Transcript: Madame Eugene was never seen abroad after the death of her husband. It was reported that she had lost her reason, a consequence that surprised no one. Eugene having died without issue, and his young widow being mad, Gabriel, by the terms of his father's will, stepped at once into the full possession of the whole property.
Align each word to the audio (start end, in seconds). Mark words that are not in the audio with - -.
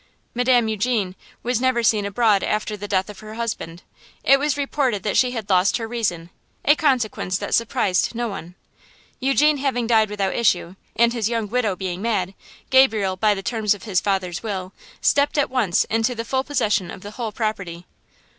Madame 0.33 0.67
Eugene 0.67 1.13
was 1.43 1.61
never 1.61 1.83
seen 1.83 2.07
abroad 2.07 2.43
after 2.43 2.75
the 2.75 2.87
death 2.87 3.07
of 3.07 3.19
her 3.19 3.35
husband. 3.35 3.83
It 4.23 4.39
was 4.39 4.57
reported 4.57 5.03
that 5.03 5.15
she 5.15 5.29
had 5.29 5.47
lost 5.47 5.77
her 5.77 5.87
reason, 5.87 6.31
a 6.65 6.75
consequence 6.75 7.37
that 7.37 7.53
surprised 7.53 8.15
no 8.15 8.27
one. 8.27 8.55
Eugene 9.19 9.57
having 9.57 9.85
died 9.85 10.09
without 10.09 10.33
issue, 10.33 10.75
and 10.95 11.13
his 11.13 11.29
young 11.29 11.47
widow 11.49 11.75
being 11.75 12.01
mad, 12.01 12.33
Gabriel, 12.71 13.15
by 13.15 13.35
the 13.35 13.43
terms 13.43 13.75
of 13.75 13.83
his 13.83 14.01
father's 14.01 14.41
will, 14.41 14.73
stepped 15.01 15.37
at 15.37 15.51
once 15.51 15.83
into 15.83 16.15
the 16.15 16.25
full 16.25 16.43
possession 16.43 16.89
of 16.89 17.01
the 17.01 17.11
whole 17.11 17.31
property. 17.31 17.85